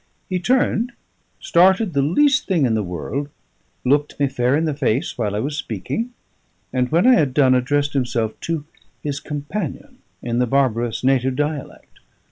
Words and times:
He 0.29 0.39
turned, 0.39 0.93
started 1.39 1.93
the 1.93 2.01
least 2.01 2.47
thing 2.47 2.65
in 2.65 2.73
the 2.73 2.81
world, 2.81 3.29
looked 3.85 4.19
me 4.19 4.25
fair 4.27 4.55
in 4.57 4.65
the 4.65 4.73
face 4.73 5.15
while 5.15 5.35
I 5.35 5.39
was 5.39 5.55
speaking, 5.55 6.11
and 6.73 6.91
when 6.91 7.05
I 7.05 7.13
had 7.13 7.35
done 7.35 7.53
addressed 7.53 7.93
himself 7.93 8.33
to 8.39 8.65
his 9.03 9.19
companion 9.19 9.99
in 10.23 10.39
the 10.39 10.47
barbarous 10.47 11.03
native 11.03 11.35
dialect. 11.35 11.99